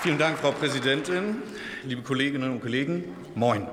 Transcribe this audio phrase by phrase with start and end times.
[0.00, 1.42] Vielen Dank, Frau Präsidentin,
[1.82, 3.02] liebe Kolleginnen und Kollegen.
[3.34, 3.66] Moin.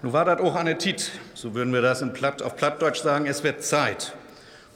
[0.00, 3.42] Nun war das auch eine Tit, so würden wir das Platt, auf Plattdeutsch sagen, es
[3.42, 4.14] wird Zeit.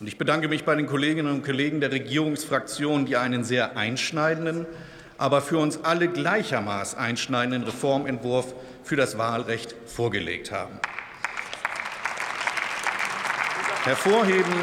[0.00, 4.66] Und ich bedanke mich bei den Kolleginnen und Kollegen der Regierungsfraktionen, die einen sehr einschneidenden,
[5.18, 10.80] aber für uns alle gleichermaßen einschneidenden Reformentwurf für das Wahlrecht vorgelegt haben.
[13.84, 14.54] Hervorheben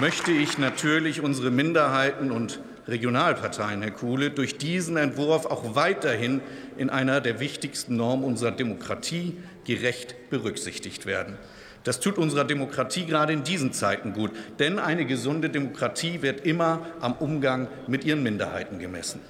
[0.00, 2.58] möchte ich natürlich unsere Minderheiten und
[2.90, 6.40] Regionalparteien, Herr Kuhle, durch diesen Entwurf auch weiterhin
[6.76, 11.38] in einer der wichtigsten Normen unserer Demokratie gerecht berücksichtigt werden.
[11.84, 16.86] Das tut unserer Demokratie gerade in diesen Zeiten gut, denn eine gesunde Demokratie wird immer
[17.00, 19.20] am Umgang mit ihren Minderheiten gemessen.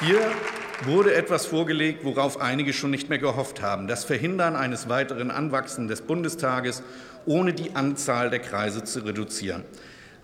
[0.00, 0.30] Hier
[0.86, 5.88] wurde etwas vorgelegt, worauf einige schon nicht mehr gehofft haben, das Verhindern eines weiteren Anwachsens
[5.88, 6.82] des Bundestages,
[7.26, 9.64] ohne die Anzahl der Kreise zu reduzieren.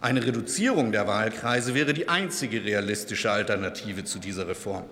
[0.00, 4.84] Eine Reduzierung der Wahlkreise wäre die einzige realistische Alternative zu dieser Reform.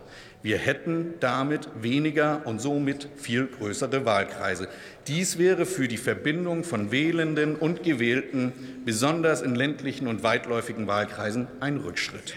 [0.42, 4.69] Wir hätten damit weniger und somit viel größere Wahlkreise.
[5.06, 8.53] Dies wäre für die Verbindung von Wählenden und Gewählten,
[8.84, 12.34] besonders in ländlichen und weitläufigen Wahlkreisen, ein Rückschritt.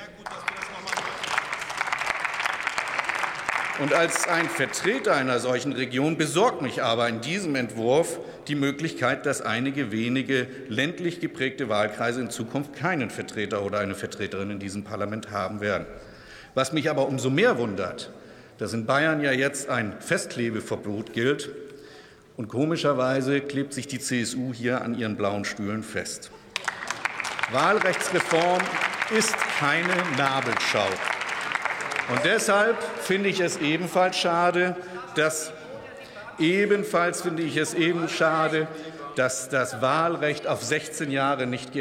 [3.80, 9.26] Und als ein Vertreter einer solchen Region besorgt mich aber in diesem Entwurf die Möglichkeit,
[9.26, 14.84] dass einige wenige ländlich geprägte Wahlkreise in Zukunft keinen Vertreter oder eine Vertreterin in diesem
[14.84, 15.86] Parlament haben werden.
[16.56, 18.12] Was mich aber umso mehr wundert,
[18.60, 21.50] dass in Bayern ja jetzt ein Festklebeverbot gilt.
[22.36, 26.30] Und komischerweise klebt sich die CSU hier an ihren blauen Stühlen fest.
[27.52, 28.62] Wahlrechtsreform
[29.18, 30.88] ist keine Nabelschau.
[32.10, 34.76] Und deshalb finde ich es ebenfalls schade,
[35.16, 35.52] dass
[36.40, 38.68] ebenfalls finde ich es eben schade,
[39.16, 41.72] dass das Wahlrecht auf 16 Jahre nicht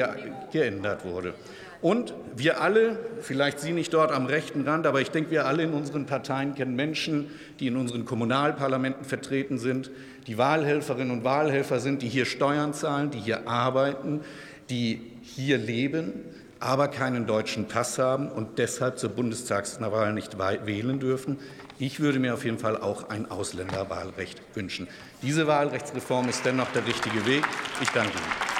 [0.52, 1.32] geändert wurde.
[1.80, 5.62] Und wir alle, vielleicht Sie nicht dort am rechten Rand, aber ich denke, wir alle
[5.62, 9.90] in unseren Parteien kennen Menschen, die in unseren Kommunalparlamenten vertreten sind,
[10.26, 14.20] die Wahlhelferinnen und Wahlhelfer sind, die hier Steuern zahlen, die hier arbeiten,
[14.68, 16.12] die hier leben
[16.60, 21.38] aber keinen deutschen Pass haben und deshalb zur Bundestagswahl nicht wählen dürfen.
[21.78, 24.88] Ich würde mir auf jeden Fall auch ein Ausländerwahlrecht wünschen.
[25.22, 27.44] Diese Wahlrechtsreform ist dennoch der richtige Weg.
[27.80, 28.58] Ich danke Ihnen.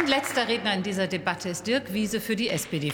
[0.00, 2.90] Und letzter Redner in dieser Debatte ist Dirk Wiese für die SPD-Fraktion.